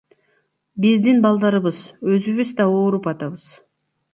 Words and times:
Биздин 0.85 1.19
балдарыбыз, 1.27 1.83
өзүбүз 2.15 2.55
да 2.61 2.69
ооруп 2.79 3.11
атабыз. 3.13 3.47